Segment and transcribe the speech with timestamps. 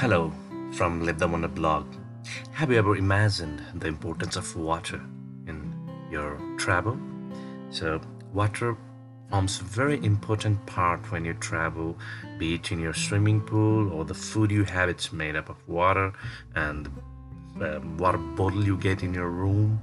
[0.00, 0.32] Hello
[0.74, 1.84] from Live the Wonder blog.
[2.52, 5.00] Have you ever imagined the importance of water
[5.48, 5.74] in
[6.08, 6.96] your travel?
[7.70, 8.00] So,
[8.32, 8.76] water
[9.28, 11.98] forms a very important part when you travel,
[12.38, 15.56] be it in your swimming pool or the food you have, it's made up of
[15.66, 16.12] water,
[16.54, 16.88] and
[17.56, 19.82] the um, water bottle you get in your room,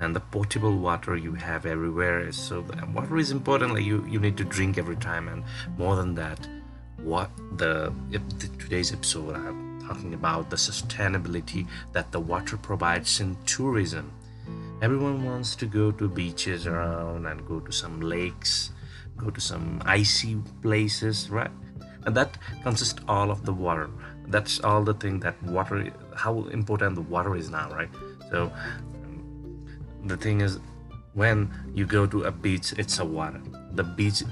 [0.00, 2.32] and the potable water you have everywhere.
[2.32, 5.44] So, water is important, like you, you need to drink every time, and
[5.78, 6.44] more than that,
[7.04, 8.18] what the, the
[8.58, 14.10] today's episode I'm talking about the sustainability that the water provides in tourism.
[14.80, 18.72] Everyone wants to go to beaches around and go to some lakes,
[19.16, 21.50] go to some icy places, right?
[22.06, 23.90] And that consists all of the water.
[24.26, 27.90] That's all the thing that water, how important the water is now, right?
[28.30, 28.50] So
[29.04, 29.66] um,
[30.04, 30.58] the thing is,
[31.12, 33.40] when you go to a beach, it's a water.
[33.72, 34.22] The beach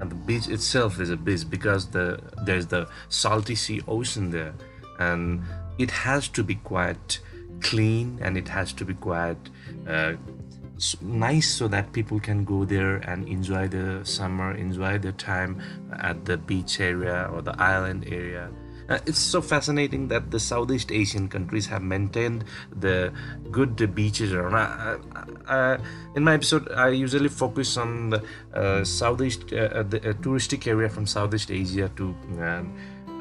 [0.00, 4.54] and the beach itself is a beach because the there's the salty sea ocean there.
[4.98, 5.42] And
[5.78, 7.20] it has to be quite
[7.60, 9.38] clean and it has to be quite
[9.88, 10.14] uh,
[11.00, 15.60] nice so that people can go there and enjoy the summer enjoy the time
[16.00, 18.50] at the beach area or the island area
[18.88, 23.12] uh, it's so fascinating that the Southeast Asian countries have maintained the
[23.50, 24.54] good beaches around.
[24.54, 25.78] Uh, uh, uh,
[26.14, 31.06] in my episode, I usually focus on the uh, Southeast, uh, the touristic area from
[31.06, 32.14] Southeast Asia to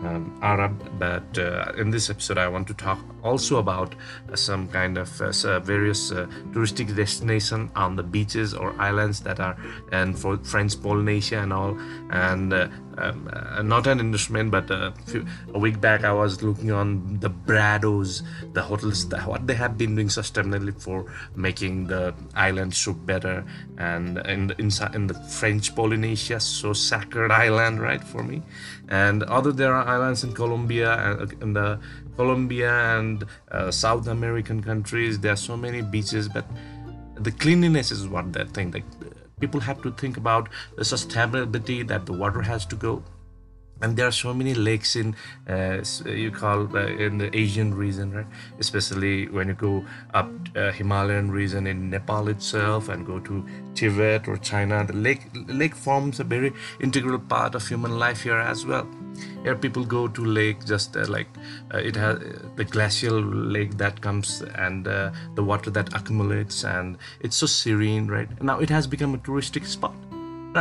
[0.04, 3.96] um, Arab, but uh, in this episode, I want to talk also about
[4.32, 9.40] uh, some kind of uh, various uh, touristic destination on the beaches or islands that
[9.40, 9.58] are
[9.92, 11.78] and for French Polynesia and all,
[12.12, 12.68] and uh,
[12.98, 17.20] um, uh, not an Englishman, but a, few, a, week back I was looking on
[17.20, 22.74] the Barbados, the hotels, the, what they have been doing sustainably for making the island
[22.74, 23.44] so better,
[23.78, 28.42] and in the, in, in the French Polynesia, so sacred island, right for me,
[28.90, 31.80] and other there are islands in Colombia and uh, in the
[32.16, 35.20] Colombia and uh, South American countries.
[35.20, 36.46] There are so many beaches, but
[37.16, 38.72] the cleanliness is what that thing.
[38.72, 38.86] Like
[39.40, 43.04] people have to think about the sustainability that the water has to go
[43.82, 45.16] and there are so many lakes in
[45.50, 48.26] uh, you call uh, in the asian region right?
[48.60, 54.28] Especially when you go up uh, himalayan region in nepal itself and go to tibet
[54.28, 58.66] or china the lake lake forms a very integral part of human life here as
[58.66, 58.88] well.
[59.44, 61.28] Here people go to lake just uh, like
[61.74, 62.20] uh, it has
[62.56, 68.08] the glacial lake that comes and uh, the water that accumulates and it's so serene
[68.08, 68.30] right?
[68.42, 69.96] Now it has become a touristic spot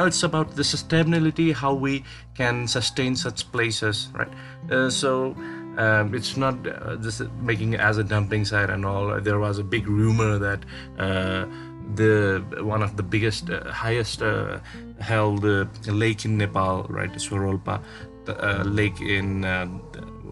[0.02, 4.28] it's about the sustainability how we can sustain such places right?
[4.70, 5.36] Uh, so
[5.78, 9.20] um, it's not uh, just making it as a dumping site and all.
[9.20, 10.64] There was a big rumor that
[10.98, 11.46] uh,
[11.94, 14.58] the one of the biggest uh, highest uh,
[15.00, 17.82] held uh, lake in nepal right Tsho Rolpa
[18.28, 19.66] uh, lake in uh,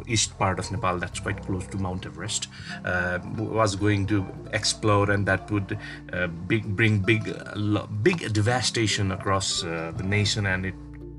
[0.06, 2.48] east part of Nepal that's quite close to Mount Everest
[2.84, 5.78] uh, was going to explode and that would
[6.12, 7.24] uh, big, bring big
[8.02, 10.74] big devastation across uh, the nation and it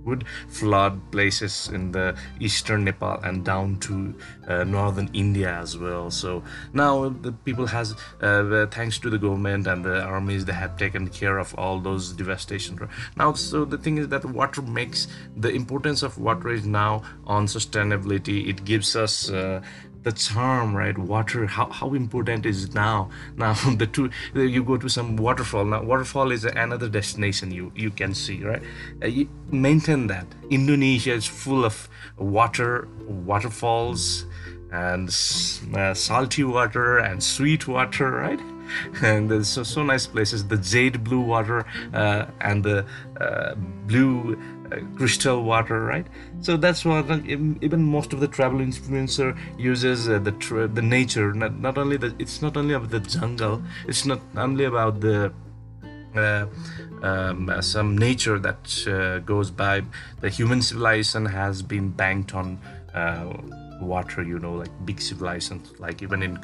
[0.06, 4.14] would flood places in the eastern Nepal and down to
[4.48, 6.12] uh, northern India as well.
[6.12, 6.44] So
[6.74, 11.08] now the people has, uh, thanks to the government and the armies, they have taken
[11.08, 12.80] care of all those devastation.
[13.18, 17.46] Now, so the thing is that water makes the importance of water is now on
[17.46, 18.48] sustainability.
[18.48, 19.62] It gives us uh,
[20.04, 20.98] the charm right?
[20.98, 23.10] Water how, how important is it now?
[23.38, 25.66] Now the two you go to some waterfall.
[25.66, 28.64] Now waterfall is another destination you you can see right?
[29.02, 30.28] Uh, you maintain that.
[30.50, 34.26] Indonesia is full of water waterfalls
[34.72, 35.08] and
[35.76, 38.40] uh, salty water and sweet water right
[39.04, 40.48] and there's so, so nice places.
[40.48, 42.86] The jade blue water uh, and the
[43.20, 43.56] uh,
[43.88, 44.38] blue
[44.96, 46.08] crystal water right?
[46.42, 50.32] So that's what even most of the travel influencer uses uh, the
[50.74, 51.34] the nature.
[51.34, 55.34] Not, not only the it's not only about the jungle it's not only about the
[56.16, 56.46] uh,
[57.02, 59.84] um, uh, some nature that uh, goes by.
[60.22, 62.60] The human civilization has been banked on
[62.94, 63.34] uh,
[63.82, 66.40] water you know like big civilizations like even in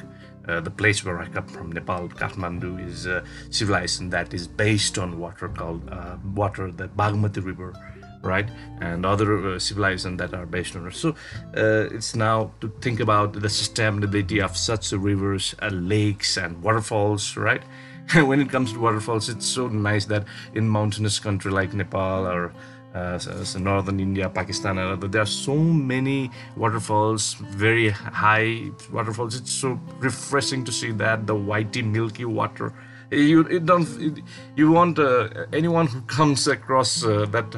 [0.48, 4.98] uh, the place where I come from, Nepal, Kathmandu, is a civilization that is based
[4.98, 7.74] on water called uh, water, the Bagmati River
[8.22, 8.48] right?
[8.80, 10.94] And other uh, civilizations that are based on it.
[10.94, 11.10] So
[11.56, 17.36] uh, it's now to think about the sustainability of such rivers uh, lakes and waterfalls
[17.36, 17.62] right?
[18.14, 22.52] When it comes to waterfalls it's so nice that in mountainous country like nepal or
[22.94, 24.76] uh, so, northern India, Pakistan.
[25.10, 29.36] There are so many waterfalls, very high waterfalls.
[29.36, 32.72] It's so refreshing to see that the whitey, milky water
[33.10, 34.22] you don't
[34.56, 37.54] you want uh, anyone who comes across uh, that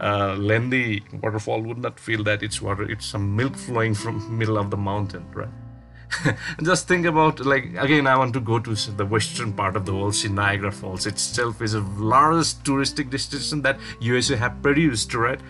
[0.00, 4.56] uh, Lendi waterfall would not feel that it's water it's some milk flowing from middle
[4.56, 5.48] of the mountain right
[6.62, 9.94] just think about like again i want to go to the western part of the
[9.94, 15.40] world see niagara falls itself is a largest touristic destination that usa have produced right?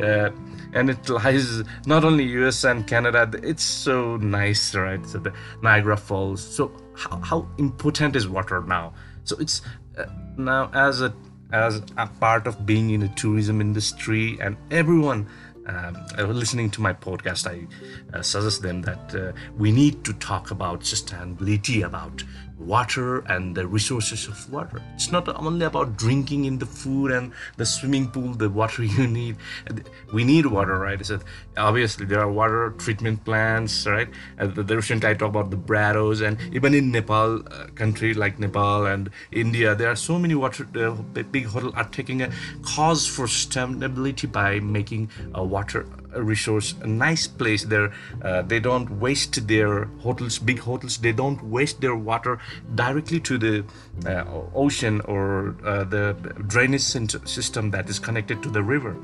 [0.00, 0.30] Uh,
[0.72, 5.04] and it lies not only us and canada it's so nice right?
[5.06, 5.32] So the
[5.62, 8.94] niagara falls so how, how important is water now?
[9.24, 9.62] So it's
[9.98, 10.06] uh,
[10.36, 11.12] now as a
[11.52, 15.28] as a part of being in the tourism industry and everyone
[15.66, 17.66] um, uh, listening to my podcast, I
[18.16, 22.22] uh, suggest them that uh, we need to talk about sustainability, about
[22.58, 24.80] water and the resources of water.
[24.94, 29.06] It's not only about drinking in the food and the swimming pool, the water you
[29.06, 29.36] need.
[30.12, 31.04] We need water, right?
[31.04, 31.20] So
[31.56, 34.08] obviously there are water treatment plants, right?
[34.38, 38.38] And the, recent I talk about the Barbados and even in Nepal, uh, country like
[38.38, 40.66] Nepal and India, there are so many water.
[40.74, 40.92] Uh,
[41.22, 42.30] big hotels are taking a
[42.62, 45.86] cause for sustainability by making a water
[46.22, 47.92] resource a nice place there.
[48.22, 50.98] Uh, they don't waste their hotels big hotels.
[50.98, 52.38] They don't waste their water
[52.74, 53.64] directly to the
[54.06, 54.24] uh,
[54.54, 56.14] ocean or uh, the
[56.46, 58.96] drainage system that is connected to the river.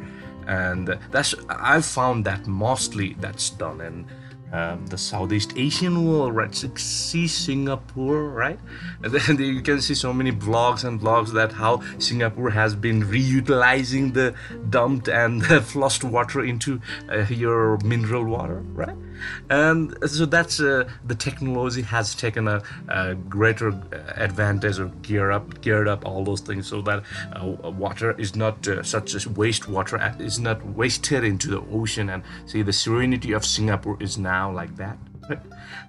[0.46, 3.80] And that's i've found that mostly that's done.
[3.80, 4.06] And
[4.52, 6.54] um, the Southeast Asian world, right?
[6.54, 8.58] See Singapore, right?
[9.02, 13.02] And then you can see so many blogs and blogs that how Singapore has been
[13.02, 14.34] reutilizing the
[14.68, 16.80] dumped and flushed water into
[17.10, 18.96] uh, your mineral water, right?
[19.48, 23.68] and so that's uh, the technology has taken a, a, greater
[24.16, 27.02] advantage or gear up geared up all those things so that
[27.32, 32.22] uh, water is not uh, such as wastewater is not wasted into the ocean and
[32.46, 34.96] see the serenity of singapore is now like that.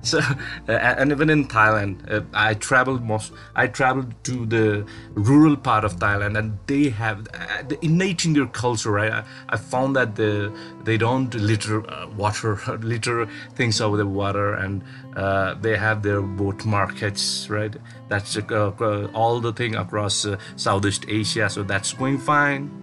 [0.04, 5.56] So uh, and even in thailand uh, i traveled most i traveled to the rural
[5.56, 9.12] part of thailand and they have uh, the innate in their culture right?
[9.12, 10.52] I, I found that the,
[10.84, 14.84] they don't litter uh, water litter things over the water and
[15.16, 17.76] uh, they have their boat markets right?
[18.08, 20.26] That's uh, all the thing across
[20.56, 22.81] southeast asia so that's going fine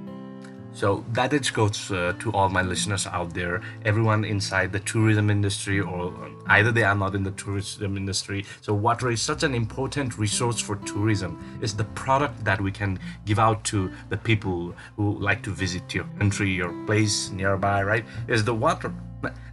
[0.73, 5.31] so that it goes uh, to all my listeners out there, everyone inside the tourism
[5.31, 6.13] industry, or
[6.49, 8.45] either they are not in the tourism industry.
[8.61, 11.59] So water is such an important resource for tourism.
[11.63, 15.95] It's the product that we can give out to the people who like to visit
[15.95, 17.83] your country, your place nearby.
[17.83, 18.05] Right?
[18.29, 18.95] Is the water?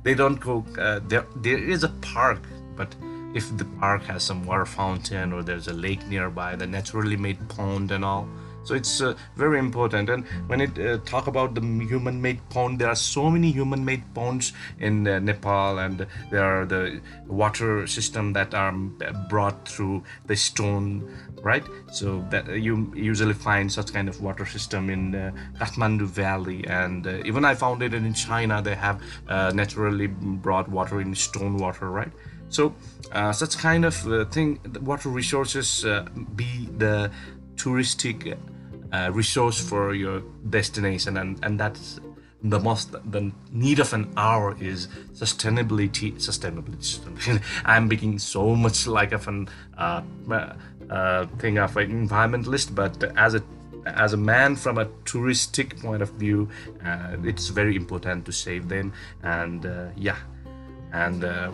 [0.03, 0.63] They don't go.
[0.77, 2.39] Uh, there, there is a park,
[2.75, 2.95] but
[3.33, 7.50] if the park has some water fountain or there's a lake nearby, the naturally made
[7.50, 8.27] pond and all
[8.65, 10.09] so it's uh, very important.
[10.09, 13.85] And when it uh, talk about the human made pond there are so many human
[13.85, 18.73] made ponds in uh, nepal and there are the water system that are
[19.29, 21.07] brought through the stone
[21.45, 21.63] right?
[21.91, 26.65] So that you usually find such kind of water system in uh, kathmandu valley.
[26.67, 28.62] And uh, even i found it in china.
[28.62, 32.12] They have uh, naturally brought water in stone water right?
[32.50, 32.73] So
[33.12, 37.12] uh, such kind of uh, thing water resources uh, be the
[37.56, 38.38] touristic
[38.92, 41.18] uh, resource for your destination.
[41.18, 42.00] And and that's
[42.44, 49.14] the most the need of an hour is sustainability sustainability i'm being so much like
[49.14, 49.50] of an
[49.80, 50.02] uh,
[50.92, 53.44] uh, thing of an environmentalist but as a
[53.86, 56.50] as a man from a touristic point of view
[56.84, 58.94] uh, it's very important to save them.
[59.24, 60.18] And uh, yeah.
[60.92, 61.51] And uh,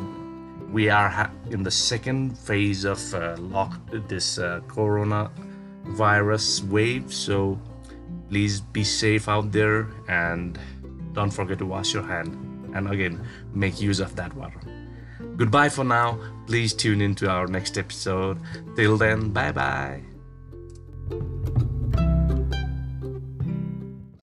[0.72, 3.00] we are in the second phase of
[3.40, 5.32] lock this corona
[5.86, 7.14] virus wave.
[7.14, 7.60] So
[8.30, 10.58] please be safe out there and
[11.14, 12.36] don't forget to wash your hand.
[12.74, 14.60] And again, make use of that water.
[15.38, 16.20] Goodbye for now.
[16.48, 18.40] Please tune in to our next episode.
[18.76, 20.11] Till then, bye bye.